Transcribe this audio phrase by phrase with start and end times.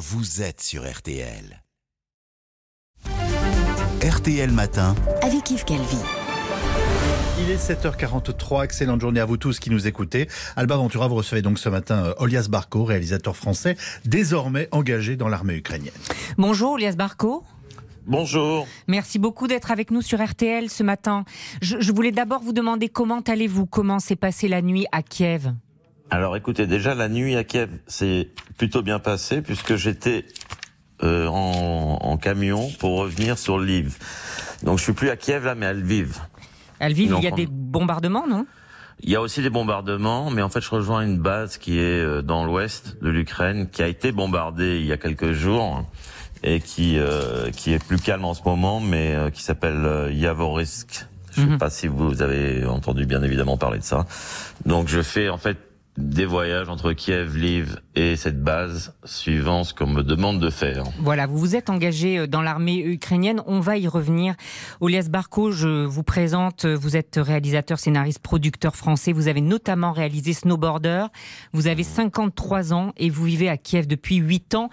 [0.00, 1.62] vous êtes sur RTL.
[4.02, 4.94] RTL Matin.
[5.20, 5.98] avec Yves Calvi.
[7.38, 10.26] Il est 7h43, excellente journée à vous tous qui nous écoutez.
[10.56, 13.76] Alba Ventura, vous recevez donc ce matin euh, Olias Barco, réalisateur français,
[14.06, 15.92] désormais engagé dans l'armée ukrainienne.
[16.38, 17.44] Bonjour Olias Barco.
[18.06, 18.66] Bonjour.
[18.88, 21.26] Merci beaucoup d'être avec nous sur RTL ce matin.
[21.60, 23.66] Je, je voulais d'abord vous demander comment allez-vous?
[23.66, 25.52] Comment s'est passée la nuit à Kiev?
[26.10, 28.28] Alors écoutez, déjà la nuit à Kiev s'est
[28.58, 30.24] plutôt bien passée puisque j'étais
[31.02, 33.96] euh, en, en camion pour revenir sur Lviv.
[34.64, 36.18] Donc je suis plus à Kiev là, mais à Lviv.
[36.80, 38.46] À Lviv, il y a on- des bombardements, non?
[39.02, 42.00] Il y a aussi des bombardements, mais en fait je rejoins une base qui est
[42.04, 45.86] euh, dans l'ouest de l'Ukraine, qui a été bombardée il y a quelques jours
[46.42, 50.12] et qui euh, qui est plus calme en ce moment, mais euh, qui s'appelle euh,
[50.12, 51.06] Yavorisk.
[51.32, 51.58] Je sais Mhm.
[51.58, 54.04] pas si vous avez entendu bien évidemment parler de ça.
[54.66, 55.56] Donc je fais en fait
[56.00, 60.84] des voyages entre Kiev, Lviv et cette base, suivant ce qu'on me demande de faire.
[61.00, 63.42] Voilà, vous vous êtes engagé euh, dans l'armée ukrainienne.
[63.46, 64.34] On va y revenir.
[64.80, 66.64] Olias Barco, je vous présente.
[66.66, 69.12] Vous êtes réalisateur, scénariste, producteur français.
[69.12, 71.06] Vous avez notamment réalisé Snowboarder.
[71.52, 74.70] Vous avez 53 ans et vous vivez à Kiev depuis 8 ans.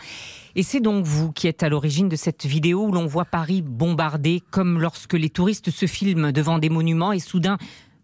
[0.56, 3.62] Et c'est donc vous qui êtes à l'origine de cette vidéo où l'on voit Paris
[3.62, 7.58] bombardé, comme lorsque les touristes se filment devant des monuments et soudain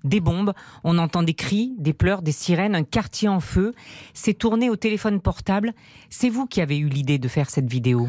[0.04, 3.74] des bombes, on entend des cris, des pleurs, des sirènes, un quartier en feu.
[4.14, 5.74] C'est tourné au téléphone portable.
[6.10, 8.08] C'est vous qui avez eu l'idée de faire cette vidéo.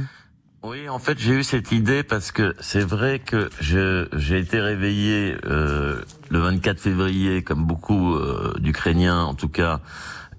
[0.62, 5.36] Oui, en fait, j'ai eu cette idée parce que c'est vrai que j'ai été réveillé
[5.44, 9.80] euh, le 24 février, comme beaucoup euh, d'Ukrainiens, en tout cas,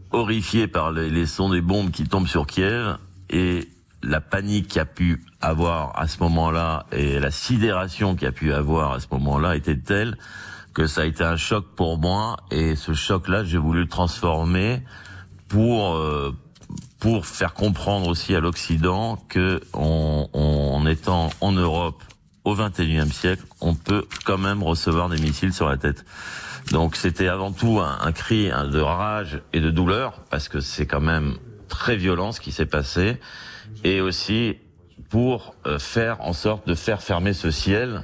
[0.10, 2.98] horrifiés par les, les sons des bombes qui tombent sur Kiev
[3.30, 3.70] et
[4.02, 8.52] la panique qu'il a pu avoir à ce moment-là et la sidération qu'il a pu
[8.52, 10.18] avoir à ce moment-là était telle
[10.76, 14.84] que ça a été un choc pour moi et ce choc-là, j'ai voulu le transformer
[15.48, 16.36] pour euh,
[17.00, 22.04] pour faire comprendre aussi à l'Occident que on, on- en étant en Europe
[22.44, 26.06] au 21e siècle, on peut quand même recevoir des missiles sur la tête.
[26.72, 30.86] Donc c'était avant tout un, un cri de rage et de douleur parce que c'est
[30.86, 31.38] quand même
[31.70, 33.18] très violent ce qui s'est passé
[33.84, 34.58] et aussi
[35.10, 38.04] pour euh, faire en sorte de faire fermer ce ciel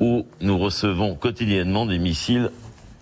[0.00, 2.50] où nous recevons quotidiennement des missiles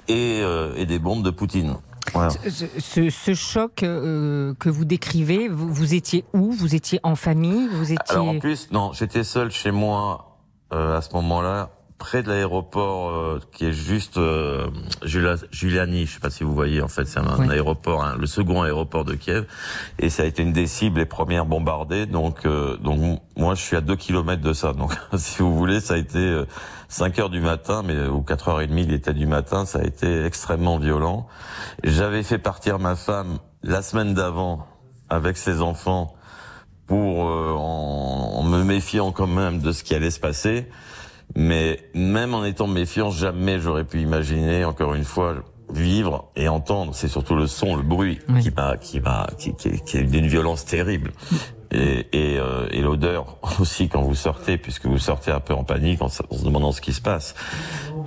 [0.09, 1.76] et, euh, et des bombes de Poutine.
[2.12, 2.31] Voilà.
[2.31, 6.53] Ce, ce- ce choc euh, que vous décrivez, vous, vous étiez où?
[6.53, 7.69] Vous étiez en famille?
[7.72, 10.38] Vous étiez Alors en plus, non, j'étais seul chez moi
[10.72, 14.69] euh, à ce moment-là, près de l'aéroport euh, qui est juste euh,
[15.05, 16.07] Giuliani.
[16.07, 16.83] Je sais pas si vous voyez.
[16.83, 17.51] En fait, c'est un, Oui.
[17.51, 19.47] aéroport, hein, le second aéroport de Kiev,
[19.99, 22.06] et ça a été une des cibles les premières bombardées.
[22.06, 24.73] Donc, euh, donc moi, je suis à deux kilomètres de ça.
[24.73, 26.45] Donc, si vous voulez, ça a été euh,
[26.89, 29.65] 5 heures du matin, mais ou 4 heures et demie, il était du matin.
[29.67, 31.27] Ça a été extrêmement violent.
[31.83, 34.67] J'avais fait partir ma femme la semaine d'avant
[35.09, 36.15] avec ses enfants
[36.87, 40.69] pour euh, en, en me méfiant quand même de ce qui allait se passer.
[41.34, 45.37] Mais même en étant méfiant, jamais j'aurais pu imaginer, encore une fois,
[45.72, 46.94] vivre et entendre.
[46.94, 48.42] C'est surtout le son, le bruit Oui.
[48.42, 51.12] qui m'a, qui m'a, qui, qui, qui est d'une violence terrible.
[51.72, 55.64] Et, et, euh, et l'odeur aussi quand vous sortez, puisque vous sortez un peu en
[55.64, 57.34] panique en, se en se demandant ce qui se passe.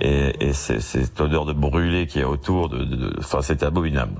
[0.00, 2.68] Et, et c'est cette odeur de brûlé qui est autour.
[2.70, 4.14] De, de, de- enfin, c'est abominable.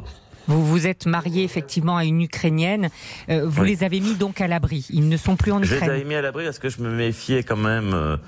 [0.47, 2.91] vous vous êtes marié effectivement à une Ukrainienne.
[3.31, 3.71] Euh, vous Oui.
[3.71, 4.87] les avez mis donc à l'abri.
[4.91, 5.91] Ils ne sont plus en Je les Ukraine.
[5.91, 7.95] avais mis à l'abri parce que je me méfiais quand même.
[7.95, 8.19] euh,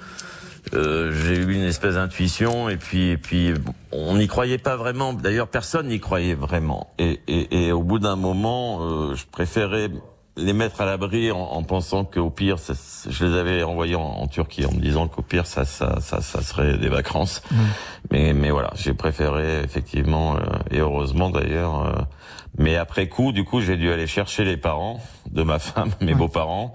[0.75, 3.53] euh, j'ai eu une espèce d'intuition et puis et puis
[3.91, 5.13] on n'y croyait pas vraiment.
[5.13, 6.93] D'ailleurs, personne n'y croyait vraiment.
[6.99, 9.91] Et, et, et au bout d'un moment, euh, je préférais
[10.39, 12.73] les mettre à l'abri en, en pensant qu'au pire, ça-
[13.11, 16.23] je les avais envoyés en, en Turquie en me disant qu'au pire, ça, ça, ça,
[16.23, 17.43] ça serait des vacances.
[18.11, 20.41] Mais, mais voilà, j'ai préféré effectivement, euh,
[20.71, 21.87] et heureusement d'ailleurs.
[21.87, 21.93] euh,
[22.57, 26.15] mais après coup, du coup, j'ai dû aller chercher les parents de ma femme, mes
[26.15, 26.75] beaux-parents.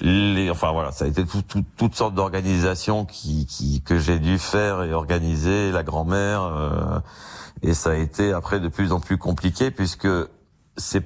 [0.00, 4.18] Les, enfin voilà, ça a été tout, tout- toutes sortes d'organisations qui, qui, que j'ai
[4.18, 7.00] dû faire et organiser, la grand-mère, euh,
[7.62, 10.08] et ça a été après de plus en plus compliqué puisque
[10.76, 11.02] ces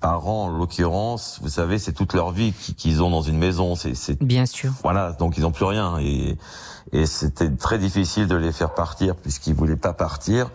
[0.00, 3.74] parents, en l'occurrence, vous savez, c'est toute leur vie qui- qu'ils ont dans une maison,
[3.74, 4.70] c'est c'est Bien sûr.
[4.82, 6.36] voilà, donc ils n'ont plus rien et,
[6.92, 10.50] et c'était très difficile de les faire partir puisqu'ils voulaient pas partir.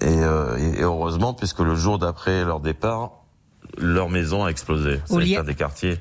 [0.00, 3.10] Et, euh, et heureusement, puisque le jour d'après leur départ,
[3.78, 5.00] leur maison a explosé.
[5.32, 6.00] Été un des quartiers.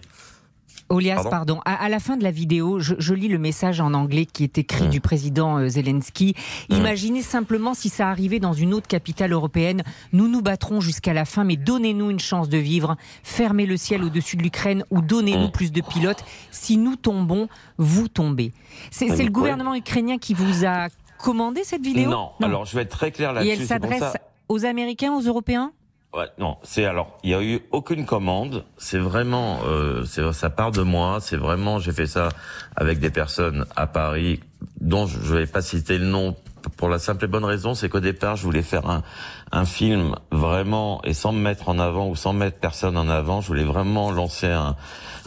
[0.93, 1.59] Olias, Pardon pardon.
[1.65, 4.43] À, à la fin de la vidéo, je, je lis le message en anglais qui
[4.43, 4.89] est écrit Mm.
[4.89, 6.35] du président euh, Zelensky.
[6.69, 6.75] Mm.
[6.75, 9.83] Imaginez simplement si ça arrivait dans une autre capitale européenne.
[10.11, 12.95] Nous nous battrons jusqu'à la fin, mais donnez-nous une chance de vivre.
[13.23, 15.51] Fermez le ciel au-dessus de l'Ukraine ou donnez-nous Mm.
[15.51, 16.23] plus de pilotes.
[16.51, 17.47] Si nous tombons,
[17.77, 18.53] vous tombez.
[18.91, 19.23] C'est Oui.
[19.25, 20.87] le gouvernement ukrainien qui vous a
[21.17, 22.09] commandé cette vidéo?
[22.09, 22.29] Non.
[22.41, 23.51] alors je vais être très clair Et là-dessus.
[23.51, 24.19] elle c'est pour s'adresse ça-
[24.49, 25.71] aux Américains, aux Européens?
[26.13, 28.65] Ouais, non, c'est alors, il y a eu aucune commande.
[28.77, 31.17] C'est vraiment, euh, ça part de moi.
[31.19, 32.29] C'est vraiment, j'ai fait ça
[32.75, 34.39] avec des personnes à Paris
[34.79, 36.35] dont je ne vais pas citer le nom
[36.77, 39.03] pour la simple et bonne raison, c'est qu'au départ, je voulais faire un,
[39.51, 43.41] un film vraiment et sans me mettre en avant ou sans mettre personne en avant,
[43.41, 44.75] je voulais vraiment lancer un,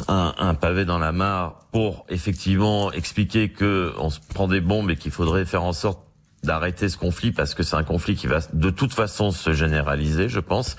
[0.08, 4.90] un, un pavé dans la mare pour effectivement expliquer que on se prend des bombes
[4.90, 6.05] et qu'il faudrait faire en sorte
[6.44, 10.28] d'arrêter ce conflit parce que c'est un conflit qui va de toute façon se généraliser,
[10.28, 10.76] je pense.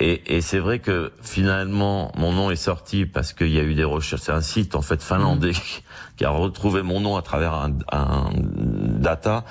[0.00, 3.74] Et, et c'est vrai que finalement, mon nom est sorti parce qu'il y a eu
[3.74, 4.22] des recherches.
[4.22, 5.52] C'est un site en fait finlandais
[6.16, 9.44] qui a retrouvé mon nom à travers un, un data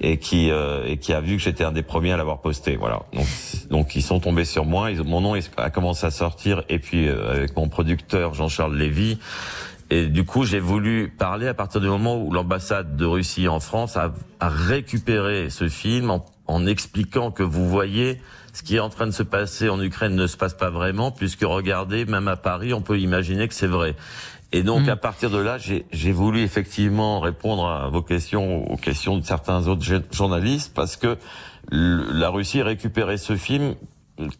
[0.00, 2.76] et qui euh, et qui a vu que j'étais un des premiers à l'avoir posté.
[2.76, 3.02] Voilà.
[3.12, 3.26] Donc,
[3.70, 4.90] donc ils sont tombés sur moi.
[4.90, 9.18] Ils, mon nom a commencé à sortir et puis euh, avec mon producteur Jean-Charles Lévy.
[9.90, 13.60] Et du coup, j'ai voulu parler à partir du moment où l'ambassade de Russie en
[13.60, 18.20] France a, a récupéré ce film en, en, expliquant que vous voyez
[18.52, 21.12] ce qui est en train de se passer en Ukraine ne se passe pas vraiment,
[21.12, 23.94] puisque regardez, même à Paris, on peut imaginer que c'est vrai.
[24.52, 24.90] Et donc, mmh.
[24.90, 29.68] à partir de là, j'ai voulu effectivement répondre à vos questions, aux questions de certains
[29.68, 31.16] autres journalistes, parce que
[31.70, 33.74] la Russie récupérait ce film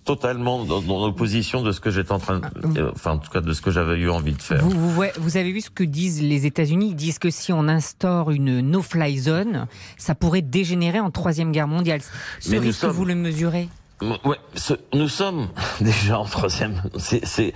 [0.05, 3.31] totalement dans, dans l'opposition de ce que j'étais en train, de, euh, enfin en tout
[3.31, 4.63] cas de ce que j'avais eu envie de faire.
[4.63, 6.89] Vous, vous, vous, avez vu ce que disent les États-Unis?
[6.91, 11.69] Ils disent que si on instaure une no-fly zone, ça pourrait dégénérer en troisième guerre
[11.69, 12.01] mondiale.
[12.41, 12.91] Ce Mais risque, sommes...
[12.93, 13.69] vous le mesurez?
[14.03, 15.49] Ouais, ce, nous sommes
[15.81, 16.83] déjà en troisième.
[16.99, 17.55] C'est,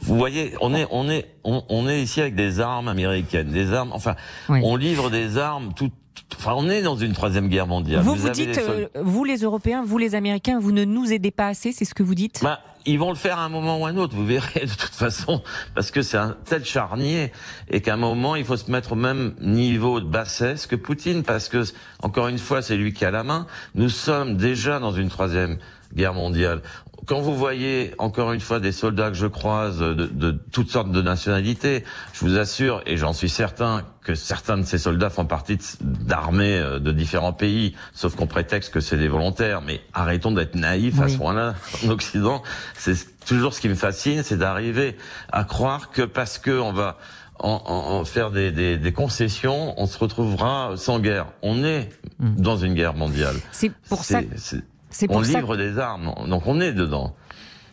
[0.00, 3.72] vous voyez, on est, on est, on, on, est ici avec des armes américaines, des
[3.72, 3.92] armes.
[3.92, 4.14] Enfin,
[4.48, 4.60] oui.
[4.62, 5.90] on livre des armes tout,
[6.34, 8.02] Enfin, on est dans une troisième guerre mondiale.
[8.02, 11.30] Vous vous, vous dites, euh, vous les Européens, vous les Américains, vous ne nous aidez
[11.30, 12.40] pas assez, c'est ce que vous dites?
[12.42, 14.70] Bah, Ils vont le faire à un moment ou à un autre, vous verrez de
[14.70, 15.42] toute façon,
[15.74, 17.32] parce que c'est un tel charnier,
[17.70, 21.22] et qu'à un moment, il faut se mettre au même niveau de bassesse que Poutine,
[21.22, 21.62] parce que,
[22.02, 23.46] encore une fois, c'est lui qui a la main.
[23.74, 25.58] Nous sommes déjà dans une troisième
[25.94, 26.62] guerre mondiale
[27.06, 30.90] quand vous voyez encore une fois des soldats que je croise de, de, toutes sortes
[30.90, 35.24] de nationalités, je vous assure, et j'en suis certain, que certains de ces soldats font
[35.24, 39.62] partie d'armées euh, de différents pays, sauf qu'on prétexte que c'est des volontaires.
[39.62, 41.04] Mais arrêtons d'être naïfs oui.
[41.04, 41.54] à ce point-là.
[41.84, 42.42] En Occident,
[42.76, 44.96] c'est toujours ce qui me fascine, c'est d'arriver
[45.30, 46.98] à croire que parce que on va
[47.38, 51.26] en, en, en faire des, des, des, concessions, on se retrouvera sans guerre.
[51.42, 52.36] On est mmh.
[52.36, 53.36] dans une guerre mondiale.
[53.52, 54.20] C'est pour ça.
[55.08, 57.14] On livre des armes, donc on est dedans.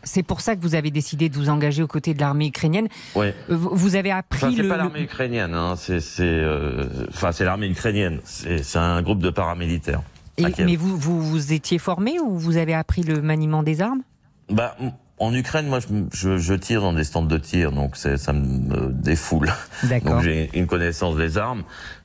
[0.05, 2.89] C'est pour ça que vous avez décidé de vous engager aux côtés de l'armée ukrainienne.
[3.15, 3.27] Oui.
[3.47, 4.45] Vous avez appris.
[4.45, 5.75] Enfin, c'est pas l'armée ukrainienne, hein.
[5.77, 6.85] c'est, euh...
[7.09, 8.19] enfin, c'est l'armée ukrainienne.
[8.25, 10.01] C'est, c'est un groupe de paramilitaires.
[10.37, 14.01] Et, mais vous, vous, vous étiez formé ou vous avez appris le maniement des armes?
[14.49, 14.75] Bah,
[15.23, 18.91] en Ukraine, moi, je, je, je, tire dans des stands de tir, donc ça me
[18.91, 19.51] défoule.
[19.83, 21.63] Donc j'ai une connaissance des armes,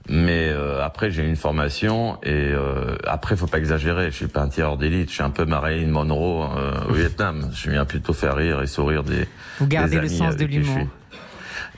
[0.08, 4.10] mais euh, après j'ai une formation et euh, après faut pas exagérer.
[4.10, 7.50] Je suis pas un tireur d'élite, je suis un peu Marilyn Monroe euh, au Vietnam.
[7.52, 9.26] Je viens plutôt faire rire et sourire des.
[9.58, 10.86] Vous gardez des le sens de l'humour.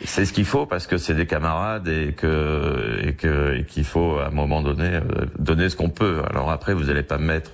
[0.05, 3.85] C'est ce qu'il faut parce que c'est des camarades et que et que et qu'il
[3.85, 6.23] faut à un moment donné euh, donner ce qu'on peut.
[6.31, 7.53] Alors après vous allez pas me mettre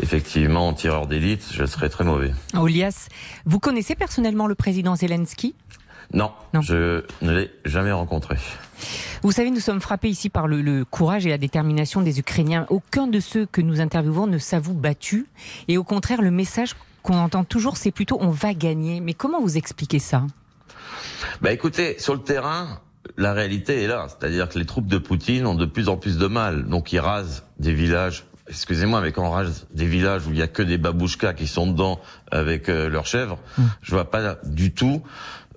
[0.00, 2.32] effectivement, tireur d'élite, je serais très mauvais.
[2.54, 3.08] Olias,
[3.44, 5.54] vous connaissez personnellement le président Zelensky?
[6.14, 8.36] Non, non, je ne l'ai jamais rencontré.
[9.22, 12.66] Vous savez, nous sommes frappés ici par le, le, courage et la détermination des Ukrainiens.
[12.68, 15.26] Aucun de ceux que nous interviewons ne s'avoue battu.
[15.68, 19.00] Et au contraire, le message qu'on entend toujours, c'est plutôt on va gagner.
[19.00, 20.24] Mais comment vous expliquez ça?
[21.40, 22.80] Bah écoutez, sur le terrain,
[23.16, 24.06] la réalité est là.
[24.08, 26.64] C'est-à-dire que les troupes de Poutine ont de plus en plus de mal.
[26.64, 30.42] Donc ils rasent des villages excusez-moi, mais quand on rase des villages où il y
[30.42, 33.62] a que des babouchkas qui sont dedans avec euh, leurs chèvres, mmh.
[33.82, 35.02] je vois pas du tout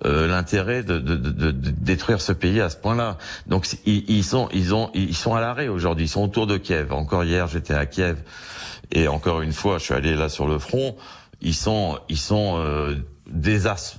[0.04, 3.16] euh, l'intérêt de, de, de, de, détruire ce pays à ce point-là.
[3.46, 6.04] Donc ils, ils, sont ils ont ils sont à l'arrêt aujourd'hui.
[6.04, 6.92] Ils sont autour de Kiev.
[6.92, 8.18] Encore hier, j'étais à Kiev
[8.92, 10.96] et encore une fois, je suis allé là sur le front.
[11.40, 12.96] Ils sont ils sont euh,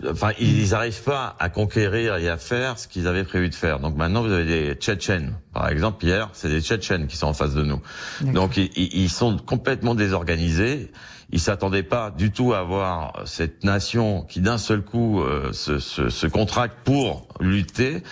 [0.09, 3.79] enfin, ils n'arrivent pas à conquérir et à faire ce qu'ils avaient prévu de faire.
[3.79, 5.33] Donc maintenant, vous avez des Tchétchènes.
[5.53, 7.81] Par exemple, hier, c'est des Tchétchènes qui sont en face de nous.
[8.21, 10.91] Donc ils, ils, sont complètement désorganisés.
[11.31, 15.79] Ils s'attendaient pas du tout à voir cette nation qui d'un seul coup euh, se,
[15.79, 18.03] se, se contracte pour lutter.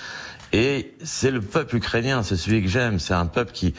[0.51, 2.99] Et c'est le peuple ukrainien, c'est celui que j'aime.
[2.99, 3.73] C'est un peuple qui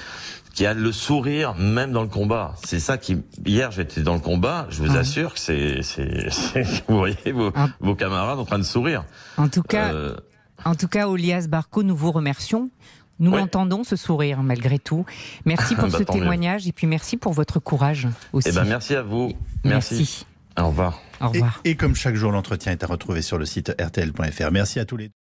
[0.57, 2.55] qui a le sourire même dans le combat.
[2.65, 3.19] C'est ça qui.
[3.45, 4.67] Hier, j'étais dans le combat.
[4.71, 5.01] Je vous ah.
[5.01, 5.83] assure que c'est,
[6.31, 7.69] c'est, vous voyez vos, ah.
[7.79, 9.05] vos, camarades en train de sourire.
[9.37, 10.17] En tout cas, euh...
[10.65, 12.71] en tout cas, Olias Barco, nous vous remercions.
[13.19, 13.39] Nous ouais.
[13.39, 15.05] l'entendons ce sourire malgré tout.
[15.45, 16.71] Merci pour bah, ce témoignage mieux.
[16.71, 18.49] et puis merci pour votre courage aussi.
[18.49, 19.33] Eh ben merci à vous.
[19.63, 19.95] Merci.
[19.95, 20.27] merci.
[20.59, 21.01] Au revoir.
[21.21, 21.61] Au revoir.
[21.65, 24.51] Et, et comme chaque jour, l'entretien est à retrouver sur le site rtl.fr.
[24.51, 25.11] Merci à tous les